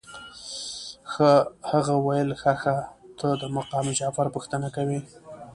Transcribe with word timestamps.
هغه 1.71 1.93
ویل 2.05 2.29
ښه 2.41 2.53
ښه 2.61 2.75
ته 3.19 3.27
د 3.41 3.43
مقام 3.57 3.85
جعفر 3.97 4.27
پوښتنه 4.35 4.67
کوې. 4.75 4.99